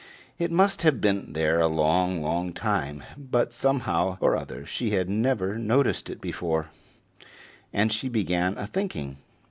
It 0.39 0.49
must 0.51 0.81
have 0.81 0.99
been 0.99 1.33
there 1.33 1.59
a 1.59 1.67
long, 1.67 2.23
long 2.23 2.53
time, 2.53 3.03
but 3.15 3.53
somehow 3.53 4.17
or 4.19 4.35
other 4.35 4.65
she 4.65 4.89
had 4.89 5.07
never 5.07 5.59
noticed 5.59 6.09
it 6.09 6.19
before, 6.19 6.71
and 7.71 7.93
she 7.93 8.09
began 8.09 8.57
a 8.57 8.65
thinking. 8.65 9.17